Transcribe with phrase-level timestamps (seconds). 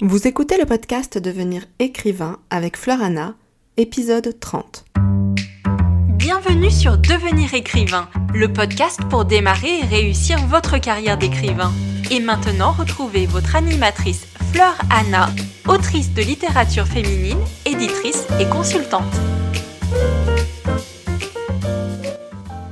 [0.00, 3.36] Vous écoutez le podcast Devenir écrivain avec Florana,
[3.76, 4.84] épisode 30.
[6.08, 11.70] Bienvenue sur Devenir écrivain, le podcast pour démarrer et réussir votre carrière d'écrivain.
[12.10, 15.28] Et maintenant, retrouvez votre animatrice Fleur Anna,
[15.68, 19.14] autrice de littérature féminine, éditrice et consultante.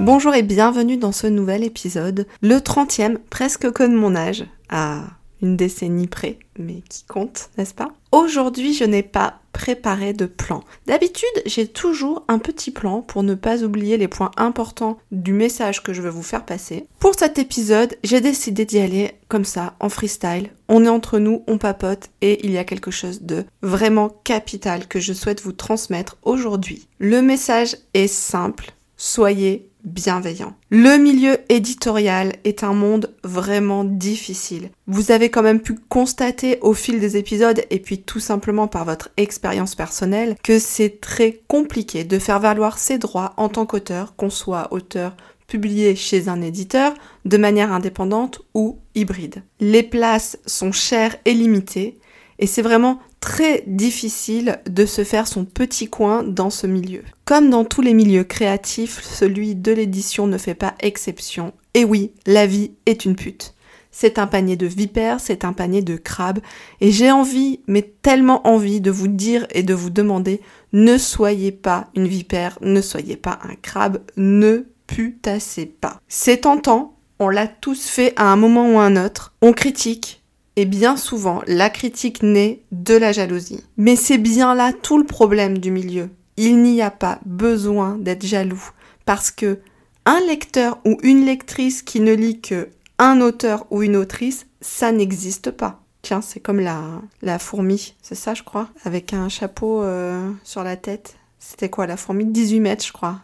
[0.00, 4.44] Bonjour et bienvenue dans ce nouvel épisode, le 30e, presque comme mon âge.
[4.68, 5.04] Ah,
[5.44, 7.92] décennie près, mais qui compte, n'est-ce pas?
[8.12, 10.62] Aujourd'hui, je n'ai pas préparé de plan.
[10.86, 15.82] D'habitude, j'ai toujours un petit plan pour ne pas oublier les points importants du message
[15.82, 16.86] que je veux vous faire passer.
[16.98, 20.50] Pour cet épisode, j'ai décidé d'y aller comme ça, en freestyle.
[20.68, 24.86] On est entre nous, on papote et il y a quelque chose de vraiment capital
[24.86, 26.88] que je souhaite vous transmettre aujourd'hui.
[26.98, 30.54] Le message est simple, soyez bienveillant.
[30.70, 34.70] Le milieu éditorial est un monde vraiment difficile.
[34.86, 38.84] Vous avez quand même pu constater au fil des épisodes et puis tout simplement par
[38.84, 44.16] votre expérience personnelle que c'est très compliqué de faire valoir ses droits en tant qu'auteur,
[44.16, 49.42] qu'on soit auteur publié chez un éditeur de manière indépendante ou hybride.
[49.60, 51.98] Les places sont chères et limitées
[52.38, 57.02] et c'est vraiment très difficile de se faire son petit coin dans ce milieu.
[57.24, 61.54] Comme dans tous les milieux créatifs, celui de l'édition ne fait pas exception.
[61.72, 63.54] Et oui, la vie est une pute.
[63.90, 66.40] C'est un panier de vipères, c'est un panier de crabes,
[66.82, 70.42] et j'ai envie, mais tellement envie de vous dire et de vous demander,
[70.74, 75.98] ne soyez pas une vipère, ne soyez pas un crabe, ne putassez pas.
[76.08, 80.23] C'est tentant, on l'a tous fait à un moment ou à un autre, on critique,
[80.56, 83.64] et bien souvent, la critique naît de la jalousie.
[83.76, 86.10] Mais c'est bien là tout le problème du milieu.
[86.36, 88.70] Il n'y a pas besoin d'être jaloux
[89.04, 89.58] parce que
[90.06, 94.92] un lecteur ou une lectrice qui ne lit que un auteur ou une autrice, ça
[94.92, 95.80] n'existe pas.
[96.02, 96.82] Tiens, c'est comme la,
[97.22, 101.16] la fourmi, c'est ça je crois, avec un chapeau euh, sur la tête.
[101.38, 102.26] C'était quoi la fourmi?
[102.26, 103.20] 18 mètres je crois.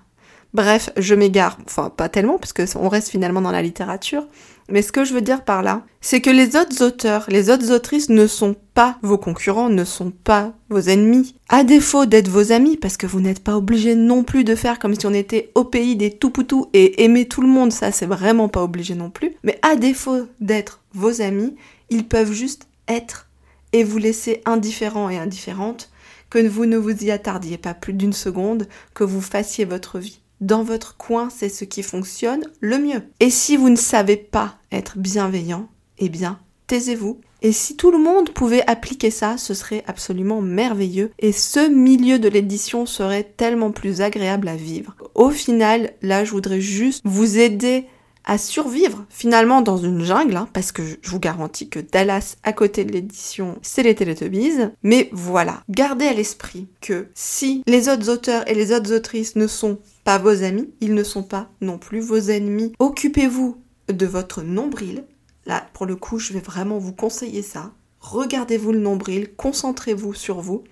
[0.53, 4.27] Bref, je m'égare, enfin pas tellement, parce qu'on reste finalement dans la littérature,
[4.69, 7.71] mais ce que je veux dire par là, c'est que les autres auteurs, les autres
[7.73, 11.37] autrices ne sont pas vos concurrents, ne sont pas vos ennemis.
[11.49, 14.81] À défaut d'être vos amis, parce que vous n'êtes pas obligé non plus de faire
[14.81, 17.93] comme si on était au pays des tout poutous et aimer tout le monde, ça
[17.93, 19.37] c'est vraiment pas obligé non plus.
[19.45, 21.55] Mais à défaut d'être vos amis,
[21.91, 23.29] ils peuvent juste être
[23.73, 25.91] et vous laisser indifférent et indifférente,
[26.29, 30.20] que vous ne vous y attardiez pas plus d'une seconde, que vous fassiez votre vie
[30.41, 33.03] dans votre coin, c'est ce qui fonctionne le mieux.
[33.21, 35.69] Et si vous ne savez pas être bienveillant,
[35.99, 37.21] eh bien, taisez-vous.
[37.43, 42.19] Et si tout le monde pouvait appliquer ça, ce serait absolument merveilleux et ce milieu
[42.19, 44.95] de l'édition serait tellement plus agréable à vivre.
[45.15, 47.87] Au final, là, je voudrais juste vous aider
[48.25, 52.53] à survivre finalement dans une jungle, hein, parce que je vous garantis que Dallas, à
[52.53, 54.69] côté de l'édition, c'est les Teletubbies.
[54.83, 59.47] Mais voilà, gardez à l'esprit que si les autres auteurs et les autres autrices ne
[59.47, 62.73] sont pas vos amis, ils ne sont pas non plus vos ennemis.
[62.79, 63.57] Occupez-vous
[63.89, 65.05] de votre nombril.
[65.47, 67.73] Là, pour le coup, je vais vraiment vous conseiller ça.
[68.01, 70.65] Regardez-vous le nombril, concentrez-vous sur vous.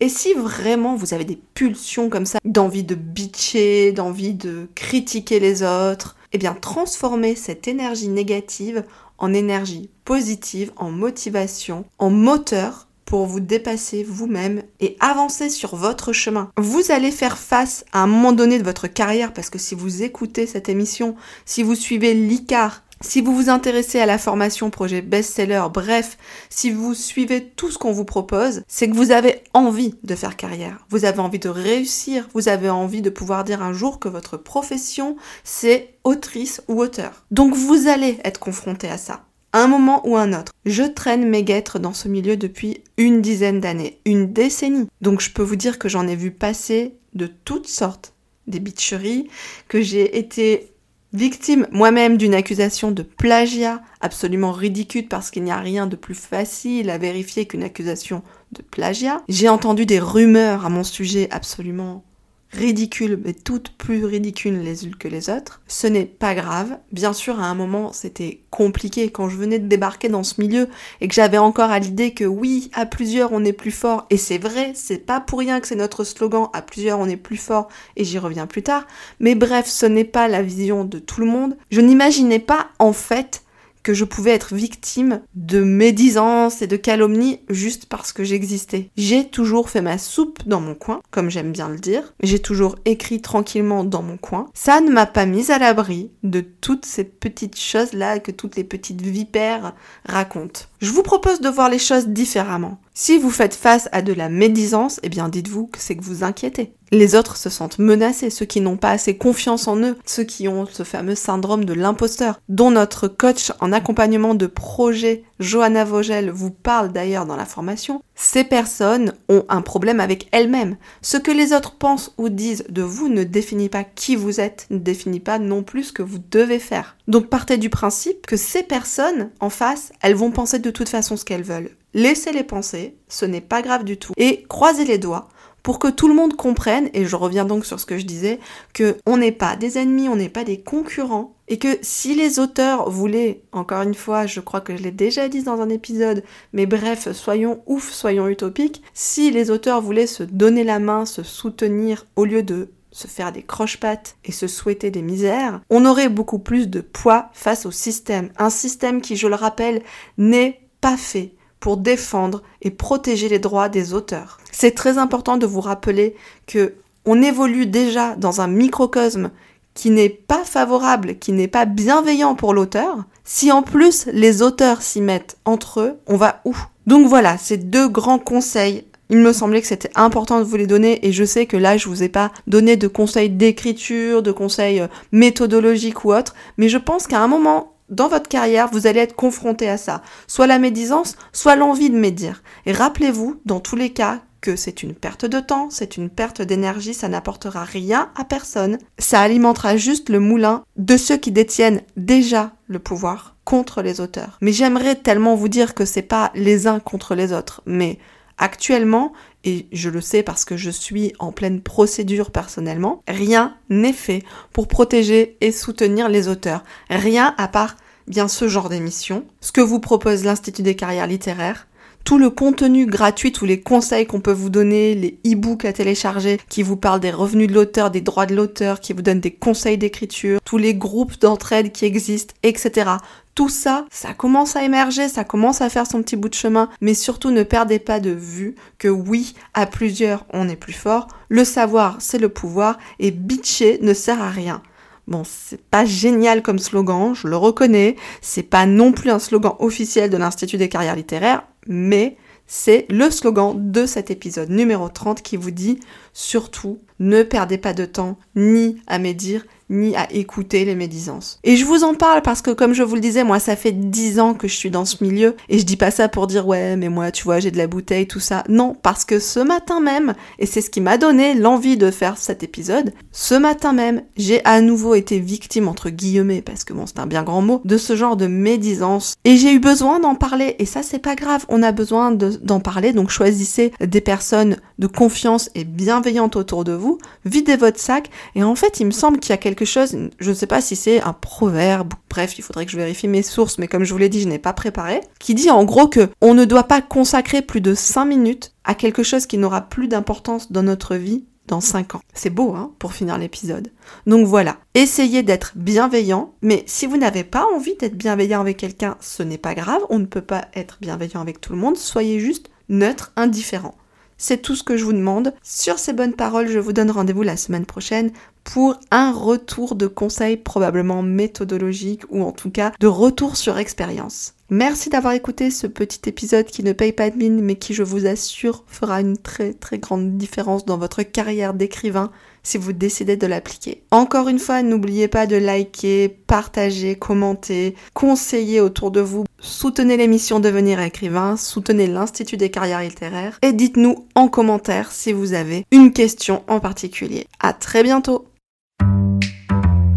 [0.00, 5.40] Et si vraiment vous avez des pulsions comme ça, d'envie de bitcher, d'envie de critiquer
[5.40, 8.84] les autres, eh bien transformez cette énergie négative
[9.16, 16.12] en énergie positive, en motivation, en moteur pour vous dépasser vous-même et avancer sur votre
[16.12, 16.50] chemin.
[16.58, 20.02] Vous allez faire face à un moment donné de votre carrière parce que si vous
[20.02, 21.16] écoutez cette émission,
[21.46, 26.16] si vous suivez l'ICAR, si vous vous intéressez à la formation projet best-seller, bref,
[26.48, 30.36] si vous suivez tout ce qu'on vous propose, c'est que vous avez envie de faire
[30.36, 30.86] carrière.
[30.88, 32.28] Vous avez envie de réussir.
[32.32, 37.24] Vous avez envie de pouvoir dire un jour que votre profession, c'est autrice ou auteur.
[37.30, 40.52] Donc vous allez être confronté à ça un moment ou un autre.
[40.66, 44.88] Je traîne mes guêtres dans ce milieu depuis une dizaine d'années, une décennie.
[45.00, 48.12] Donc je peux vous dire que j'en ai vu passer de toutes sortes.
[48.46, 49.28] Des bitcheries,
[49.68, 50.75] que j'ai été
[51.12, 56.14] victime moi-même d'une accusation de plagiat absolument ridicule parce qu'il n'y a rien de plus
[56.14, 58.22] facile à vérifier qu'une accusation
[58.52, 59.22] de plagiat.
[59.28, 62.04] J'ai entendu des rumeurs à mon sujet absolument
[62.52, 65.60] ridicules, mais toutes plus ridicules les unes que les autres.
[65.66, 66.78] Ce n'est pas grave.
[66.92, 70.68] Bien sûr, à un moment, c'était compliqué quand je venais de débarquer dans ce milieu
[71.00, 74.06] et que j'avais encore à l'idée que oui, à plusieurs, on est plus fort.
[74.10, 77.16] Et c'est vrai, c'est pas pour rien que c'est notre slogan, à plusieurs, on est
[77.16, 78.86] plus fort, et j'y reviens plus tard.
[79.20, 81.56] Mais bref, ce n'est pas la vision de tout le monde.
[81.70, 83.42] Je n'imaginais pas, en fait,
[83.86, 88.90] que je pouvais être victime de médisance et de calomnie juste parce que j'existais.
[88.96, 92.12] J'ai toujours fait ma soupe dans mon coin, comme j'aime bien le dire.
[92.20, 94.48] J'ai toujours écrit tranquillement dans mon coin.
[94.54, 98.64] Ça ne m'a pas mise à l'abri de toutes ces petites choses-là que toutes les
[98.64, 99.72] petites vipères
[100.04, 100.62] racontent.
[100.80, 102.78] Je vous propose de voir les choses différemment.
[102.92, 106.24] Si vous faites face à de la médisance, eh bien dites-vous que c'est que vous
[106.24, 106.72] inquiétez.
[106.92, 110.46] Les autres se sentent menacés, ceux qui n'ont pas assez confiance en eux, ceux qui
[110.46, 116.30] ont ce fameux syndrome de l'imposteur, dont notre coach en accompagnement de projet, Johanna Vogel,
[116.30, 118.02] vous parle d'ailleurs dans la formation.
[118.14, 120.76] Ces personnes ont un problème avec elles-mêmes.
[121.02, 124.66] Ce que les autres pensent ou disent de vous ne définit pas qui vous êtes,
[124.70, 126.96] ne définit pas non plus ce que vous devez faire.
[127.08, 131.16] Donc partez du principe que ces personnes en face, elles vont penser de toute façon
[131.16, 131.70] ce qu'elles veulent.
[131.94, 134.12] Laissez-les penser, ce n'est pas grave du tout.
[134.16, 135.28] Et croisez les doigts
[135.66, 138.38] pour que tout le monde comprenne, et je reviens donc sur ce que je disais,
[138.72, 142.38] que on n'est pas des ennemis, on n'est pas des concurrents, et que si les
[142.38, 146.22] auteurs voulaient, encore une fois, je crois que je l'ai déjà dit dans un épisode,
[146.52, 151.24] mais bref, soyons ouf, soyons utopiques, si les auteurs voulaient se donner la main, se
[151.24, 156.08] soutenir, au lieu de se faire des croche-pattes et se souhaiter des misères, on aurait
[156.08, 158.30] beaucoup plus de poids face au système.
[158.38, 159.82] Un système qui, je le rappelle,
[160.16, 164.38] n'est pas fait pour défendre et protéger les droits des auteurs.
[164.50, 166.16] C'est très important de vous rappeler
[166.46, 169.30] que on évolue déjà dans un microcosme
[169.74, 173.04] qui n'est pas favorable, qui n'est pas bienveillant pour l'auteur.
[173.24, 176.56] Si en plus les auteurs s'y mettent entre eux, on va où?
[176.86, 180.66] Donc voilà, ces deux grands conseils il me semblait que c'était important de vous les
[180.66, 184.32] donner et je sais que là je vous ai pas donné de conseils d'écriture, de
[184.32, 188.88] conseils euh, méthodologiques ou autres, mais je pense qu'à un moment dans votre carrière, vous
[188.88, 190.02] allez être confronté à ça.
[190.26, 192.42] Soit la médisance, soit l'envie de médire.
[192.66, 196.42] Et rappelez-vous, dans tous les cas, que c'est une perte de temps, c'est une perte
[196.42, 198.78] d'énergie, ça n'apportera rien à personne.
[198.98, 204.38] Ça alimentera juste le moulin de ceux qui détiennent déjà le pouvoir contre les auteurs.
[204.40, 207.98] Mais j'aimerais tellement vous dire que c'est pas les uns contre les autres, mais
[208.38, 209.12] actuellement,
[209.44, 214.22] et je le sais parce que je suis en pleine procédure personnellement, rien n'est fait
[214.52, 216.64] pour protéger et soutenir les auteurs.
[216.90, 217.76] Rien à part
[218.08, 221.66] bien ce genre d'émission, ce que vous propose l'Institut des carrières littéraires,
[222.06, 226.38] tout le contenu gratuit, tous les conseils qu'on peut vous donner, les e-books à télécharger
[226.48, 229.32] qui vous parlent des revenus de l'auteur, des droits de l'auteur, qui vous donnent des
[229.32, 232.90] conseils d'écriture, tous les groupes d'entraide qui existent, etc.
[233.36, 236.70] Tout ça, ça commence à émerger, ça commence à faire son petit bout de chemin,
[236.80, 241.06] mais surtout ne perdez pas de vue que oui, à plusieurs, on est plus fort,
[241.28, 244.62] le savoir, c'est le pouvoir, et bitcher ne sert à rien.
[245.06, 247.96] Bon, c'est pas génial comme slogan, je le reconnais.
[248.22, 252.16] C'est pas non plus un slogan officiel de l'Institut des carrières littéraires, mais
[252.46, 255.78] c'est le slogan de cet épisode numéro 30 qui vous dit
[256.12, 261.38] surtout ne perdez pas de temps ni à médire ni à écouter les médisances.
[261.44, 263.72] Et je vous en parle parce que comme je vous le disais, moi ça fait
[263.72, 265.36] dix ans que je suis dans ce milieu.
[265.48, 267.66] Et je dis pas ça pour dire ouais mais moi tu vois j'ai de la
[267.66, 268.44] bouteille tout ça.
[268.48, 272.18] Non parce que ce matin même, et c'est ce qui m'a donné l'envie de faire
[272.18, 276.86] cet épisode, ce matin même j'ai à nouveau été victime entre guillemets parce que bon
[276.86, 279.14] c'est un bien grand mot de ce genre de médisance.
[279.24, 280.56] Et j'ai eu besoin d'en parler.
[280.58, 282.92] Et ça c'est pas grave, on a besoin d'en parler.
[282.92, 288.10] Donc choisissez des personnes de confiance et bienveillantes autour de vous, videz votre sac.
[288.34, 290.60] Et en fait il me semble qu'il y a quelque chose, je ne sais pas
[290.60, 293.92] si c'est un proverbe, bref, il faudrait que je vérifie mes sources, mais comme je
[293.92, 296.64] vous l'ai dit, je n'ai pas préparé, qui dit en gros que on ne doit
[296.64, 300.96] pas consacrer plus de 5 minutes à quelque chose qui n'aura plus d'importance dans notre
[300.96, 302.00] vie dans 5 ans.
[302.12, 303.70] C'est beau, hein, pour finir l'épisode.
[304.06, 308.96] Donc voilà, essayez d'être bienveillant, mais si vous n'avez pas envie d'être bienveillant avec quelqu'un,
[309.00, 312.20] ce n'est pas grave, on ne peut pas être bienveillant avec tout le monde, soyez
[312.20, 313.76] juste neutre, indifférent.
[314.18, 315.34] C'est tout ce que je vous demande.
[315.42, 318.12] Sur ces bonnes paroles, je vous donne rendez-vous la semaine prochaine
[318.44, 324.35] pour un retour de conseils probablement méthodologiques ou en tout cas de retour sur expérience.
[324.48, 327.82] Merci d'avoir écouté ce petit épisode qui ne paye pas de mine mais qui je
[327.82, 332.12] vous assure fera une très très grande différence dans votre carrière d'écrivain
[332.44, 333.82] si vous décidez de l'appliquer.
[333.90, 340.38] Encore une fois, n'oubliez pas de liker, partager, commenter, conseiller autour de vous, soutenez l'émission
[340.38, 345.92] Devenir écrivain, soutenez l'Institut des carrières littéraires et dites-nous en commentaire si vous avez une
[345.92, 347.26] question en particulier.
[347.40, 348.28] À très bientôt!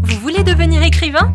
[0.02, 1.34] Vous voulez devenir écrivain?